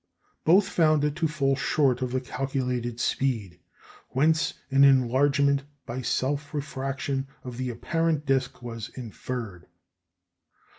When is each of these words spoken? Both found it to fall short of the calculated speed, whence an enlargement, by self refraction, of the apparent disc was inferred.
Both 0.45 0.67
found 0.67 1.03
it 1.03 1.15
to 1.17 1.27
fall 1.27 1.55
short 1.55 2.01
of 2.01 2.11
the 2.11 2.21
calculated 2.21 2.99
speed, 2.99 3.59
whence 4.09 4.55
an 4.71 4.83
enlargement, 4.83 5.61
by 5.85 6.01
self 6.01 6.55
refraction, 6.55 7.27
of 7.43 7.57
the 7.57 7.69
apparent 7.69 8.25
disc 8.25 8.63
was 8.63 8.89
inferred. 8.95 9.67